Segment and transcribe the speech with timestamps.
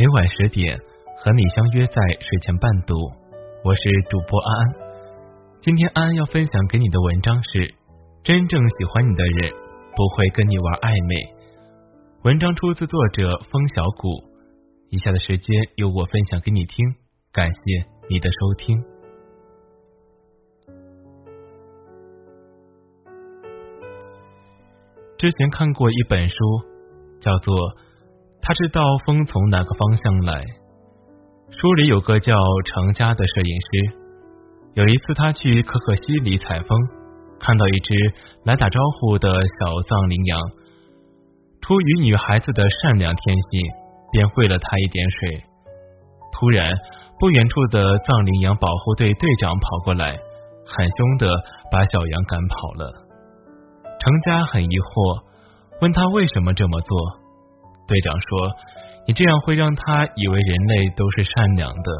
[0.00, 0.80] 每晚十点
[1.18, 2.94] 和你相约在睡前伴读，
[3.62, 4.74] 我是主播安安。
[5.60, 7.74] 今天安安要分享给你的文章是：
[8.24, 9.52] 真正喜欢你的人
[9.94, 11.14] 不会跟你玩暧昧。
[12.22, 14.08] 文章出自作者风小谷。
[14.88, 16.94] 以下的时间由我分享给你听，
[17.30, 17.60] 感谢
[18.08, 18.82] 你的收听。
[25.18, 26.36] 之前看过一本书，
[27.20, 27.54] 叫做
[28.50, 30.42] 《他知道风从哪个方向来》。
[31.54, 32.34] 书里有个叫
[32.66, 33.70] 程家的摄影师，
[34.74, 36.66] 有一次他去可可西里采风，
[37.38, 37.94] 看到一只
[38.42, 40.40] 来打招呼的小藏羚羊。
[41.62, 43.60] 出于女孩子的善良天性，
[44.10, 45.44] 便喂了它一点水。
[46.32, 46.74] 突然，
[47.20, 50.18] 不远处的藏羚羊保护队队长跑过来，
[50.66, 51.30] 很凶的
[51.70, 53.06] 把小羊赶跑了。
[54.00, 55.22] 程家很疑惑，
[55.82, 57.19] 问他为什么这么做。
[57.90, 58.28] 队长说
[59.04, 61.90] ：“你这样会让他以为人类都是善良的，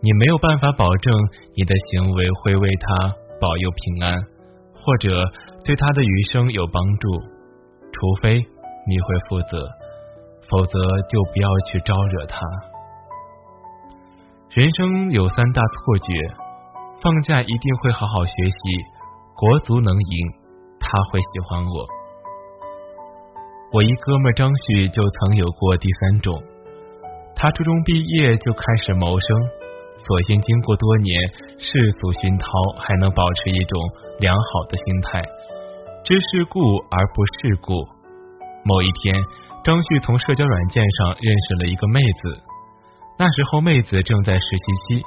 [0.00, 1.12] 你没有办法保证
[1.56, 3.10] 你的行为会为他
[3.40, 4.14] 保佑平安，
[4.78, 5.10] 或者
[5.64, 7.18] 对他的余生有帮助，
[7.90, 9.58] 除非你会负责，
[10.48, 10.78] 否则
[11.10, 12.38] 就不要去招惹他。
[14.50, 16.14] 人生有三大错觉：
[17.02, 18.58] 放假一定会好好学习，
[19.34, 20.44] 国足能赢。”
[20.86, 22.03] 他会喜欢我。
[23.74, 26.40] 我一哥们张旭就曾有过第三种，
[27.34, 29.28] 他初中毕业就开始谋生，
[29.98, 31.10] 所幸经过多年
[31.58, 32.46] 世俗熏陶，
[32.78, 33.82] 还能保持一种
[34.20, 35.24] 良好的心态，
[36.04, 37.74] 知世故而不世故。
[38.64, 39.18] 某一天，
[39.64, 42.40] 张旭从社交软件上认识了一个妹子，
[43.18, 45.02] 那时候妹子正在实习期，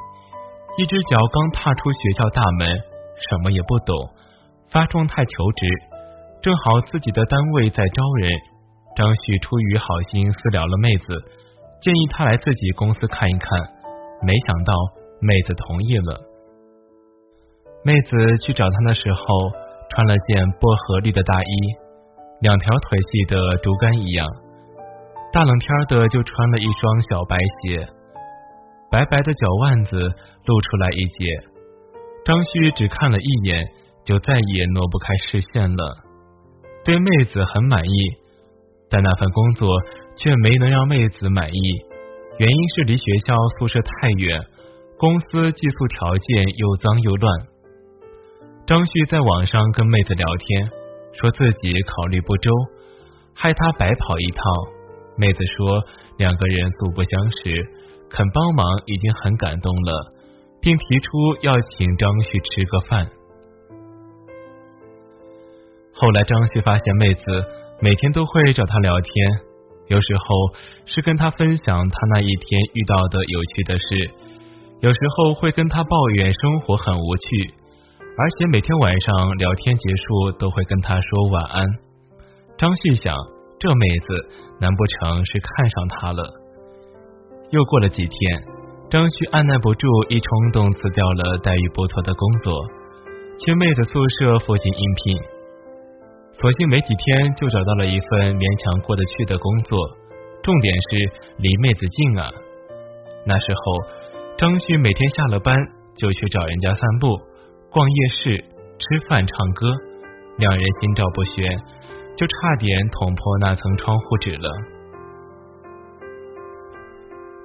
[0.78, 2.68] 一只脚刚踏出学校大门，
[3.32, 3.96] 什么也不懂。
[4.68, 5.68] 发状态求职，
[6.42, 8.30] 正好自己的单位在招人。
[8.98, 11.06] 张旭出于好心私聊了妹子，
[11.80, 13.62] 建议她来自己公司看一看。
[14.24, 14.74] 没想到
[15.22, 16.20] 妹子同意了。
[17.86, 19.22] 妹子去找他的时候，
[19.92, 21.56] 穿了件薄荷绿的大衣，
[22.42, 24.28] 两条腿细的竹竿一样。
[25.32, 27.88] 大冷天的，就穿了一双小白鞋，
[28.90, 31.26] 白白的脚腕子露出来一截。
[32.26, 33.64] 张旭只看了一眼。
[34.08, 35.98] 就再也挪不开视线了。
[36.86, 38.00] 对妹子很满意，
[38.90, 39.70] 但那份工作
[40.16, 41.62] 却没能让妹子满意。
[42.38, 44.40] 原因是离学校宿舍太远，
[44.98, 47.48] 公司寄宿条件又脏又乱。
[48.66, 50.70] 张旭在网上跟妹子聊天，
[51.14, 52.52] 说自己考虑不周，
[53.34, 54.44] 害她白跑一趟。
[55.18, 55.82] 妹子说
[56.18, 57.66] 两个人素不相识，
[58.10, 60.14] 肯帮忙已经很感动了，
[60.62, 61.12] 并提出
[61.42, 63.08] 要请张旭吃个饭。
[65.94, 67.24] 后来，张旭发现妹子
[67.80, 69.14] 每天都会找他聊天，
[69.88, 70.26] 有时候
[70.86, 74.12] 是跟他分享他那一天遇到的有趣的事，
[74.80, 77.54] 有时候会跟他抱怨生活很无趣，
[78.18, 81.66] 而且每天晚上聊天结束都会跟他说晚安。
[82.58, 83.14] 张旭想，
[83.60, 86.34] 这妹子难不成是看上他了？
[87.52, 88.42] 又过了几天，
[88.90, 92.54] 张旭按耐不住一冲动辞掉了待遇不错的工作，
[93.46, 95.37] 去妹子宿舍附近应聘。
[96.40, 99.74] 所幸没几天就找到了一份勉强过得去的工作，
[100.46, 101.10] 重点是
[101.42, 102.30] 离妹子近啊。
[103.26, 103.82] 那时候，
[104.38, 105.50] 张旭每天下了班
[105.98, 107.18] 就去找人家散步、
[107.74, 108.38] 逛夜市、
[108.78, 109.74] 吃饭、唱歌，
[110.38, 111.50] 两人心照不宣，
[112.14, 114.46] 就差点捅破那层窗户纸了。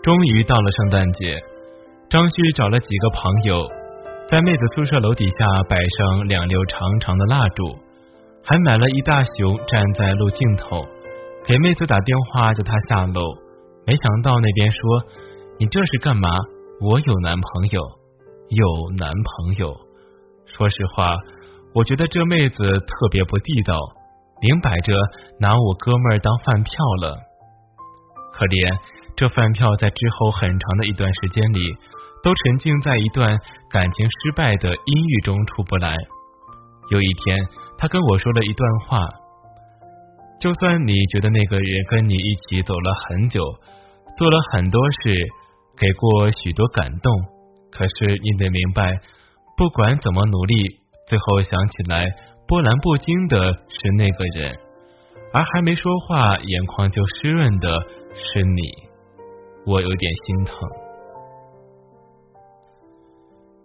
[0.03, 1.41] 终于到了圣诞节，
[2.11, 3.57] 张旭找了几个朋友，
[4.29, 7.73] 在妹子宿舍楼底下摆上两溜长长的蜡烛。
[8.45, 10.85] 还买了一大熊站在路尽头，
[11.47, 13.23] 给妹子打电话叫她下楼。
[13.87, 14.81] 没想到那边说
[15.59, 16.29] ：“你这是干嘛？
[16.81, 17.81] 我有男朋友，
[18.49, 19.73] 有男朋友。”
[20.45, 21.17] 说实话，
[21.73, 23.79] 我觉得这妹子特别不地道，
[24.41, 24.93] 明摆着
[25.39, 27.17] 拿我哥们儿当饭票了。
[28.35, 28.77] 可怜
[29.15, 31.73] 这饭票在之后很长的一段时间里，
[32.25, 33.39] 都沉浸在一段
[33.71, 35.97] 感情失败的阴郁中出不来。
[36.91, 37.39] 有一天。
[37.83, 39.09] 他跟我说了一段话：
[40.39, 43.43] 就算你觉得那个人跟你一起走了很久，
[44.17, 45.13] 做了很多事，
[45.77, 47.13] 给过许多感动，
[47.73, 49.01] 可是你得明白，
[49.57, 50.55] 不管怎么努力，
[51.09, 52.07] 最后想起来
[52.47, 54.57] 波澜不惊的是那个人，
[55.33, 57.69] 而还没说话，眼眶就湿润的
[58.15, 58.63] 是你。
[59.67, 60.55] 我有点心疼。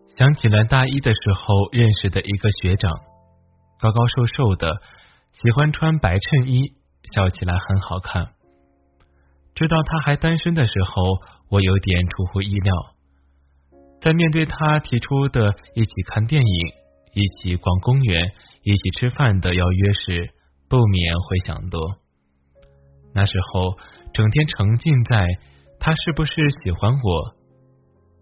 [0.08, 2.92] 想起来大一的时候认识的一个学长。
[3.80, 4.82] 高高瘦瘦的，
[5.34, 6.74] 喜欢穿白衬衣，
[7.14, 8.30] 笑起来很好看。
[9.54, 11.04] 知道他还单身的时候，
[11.50, 12.74] 我有点出乎意料。
[14.02, 16.68] 在面对他提出的一起看电影、
[17.14, 18.32] 一起逛公园、
[18.64, 20.34] 一起吃饭的邀约时，
[20.70, 21.80] 不免会想多。
[23.14, 23.78] 那时候
[24.14, 25.26] 整天沉浸在
[25.80, 26.34] 他是不是
[26.64, 27.36] 喜欢我，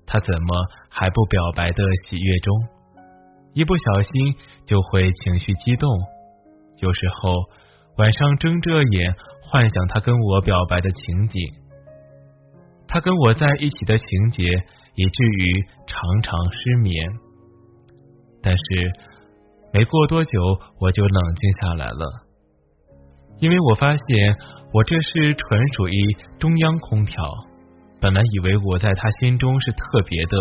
[0.06, 2.54] 他怎么还不表白的喜悦中，
[3.56, 4.36] 一不小心
[4.68, 5.90] 就会情绪激动。
[6.82, 7.34] 有时候
[7.98, 11.42] 晚上睁着眼幻想他跟我表白的情景，
[12.88, 16.94] 他跟我在一起的情节，以至于常常失眠。
[18.44, 18.64] 但是
[19.74, 20.40] 没过多久，
[20.80, 22.28] 我就冷静下来了，
[23.40, 24.38] 因为我发现。
[24.74, 27.24] 我这是纯属于中央空调，
[28.02, 30.36] 本来以为我在他心中是特别的，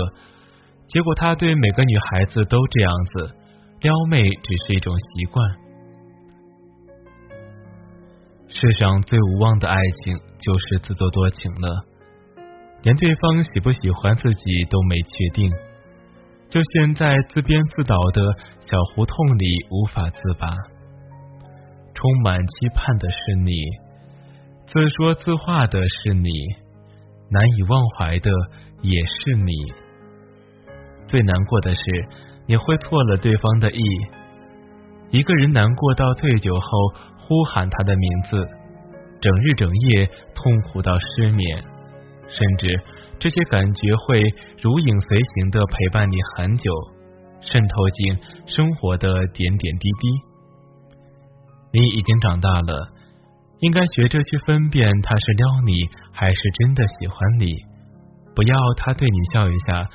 [0.87, 3.35] 结果他对每个女孩子都这样子，
[3.81, 5.45] 撩妹只是一种习惯。
[8.49, 11.85] 世上最无望的爱情就是自作多情了，
[12.83, 15.51] 连对方喜不喜欢自己都没确定，
[16.49, 18.23] 就陷在自编自导的
[18.61, 20.49] 小胡同里无法自拔。
[21.95, 23.53] 充满期盼的是你。
[24.67, 26.31] 自说自话的是你，
[27.31, 28.31] 难以忘怀的
[28.83, 29.53] 也是你。
[31.07, 31.81] 最难过的是，
[32.47, 33.81] 你会错了对方的意。
[35.11, 36.69] 一个人难过到醉酒后，
[37.19, 38.45] 呼喊他的名字，
[39.21, 41.63] 整日整夜痛苦到失眠，
[42.27, 42.81] 甚至
[43.19, 44.21] 这些感觉会
[44.61, 46.71] 如影随形的陪伴你很久，
[47.41, 50.09] 渗透进生活的点点滴滴。
[51.73, 52.91] 你已经长大了。
[53.61, 55.73] 应该学着去分辨他是撩你
[56.13, 57.47] 还是真的喜欢你，
[58.35, 59.89] 不要他对你笑一下，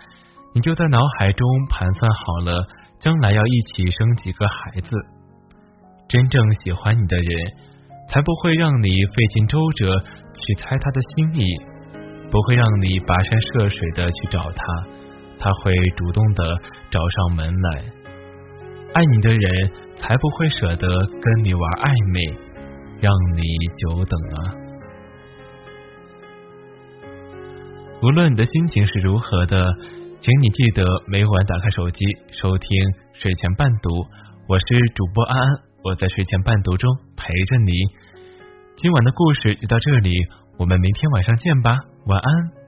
[0.53, 2.67] 你就在脑海中盘算好了
[2.99, 4.89] 将来要一起生几个孩子。
[6.07, 7.27] 真正喜欢你的人，
[8.09, 9.99] 才不会让你费尽周折
[10.33, 11.45] 去猜他的心意，
[12.31, 14.63] 不会让你跋山涉水的去找他，
[15.37, 16.57] 他会主动的
[16.89, 17.83] 找上门来。
[18.95, 20.87] 爱你的人，才不会舍得
[21.21, 22.49] 跟你玩暧昧。
[23.01, 23.41] 让你
[23.77, 24.37] 久等啊！
[28.01, 29.57] 无论你的心情是如何的，
[30.21, 32.05] 请你记得每晚打开手机
[32.41, 32.69] 收听
[33.13, 33.89] 睡前伴读。
[34.49, 35.47] 我是主播安安，
[35.81, 37.71] 我在睡前伴读中陪着你。
[38.75, 40.11] 今晚的故事就到这里，
[40.57, 41.71] 我们明天晚上见吧，
[42.05, 42.58] 晚安。